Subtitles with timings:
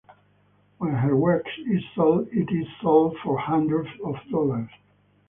[0.79, 4.71] When her work is sold it is sold for hundreds of dollars.